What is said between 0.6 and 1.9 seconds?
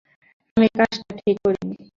কাজটা ঠিক করিনি।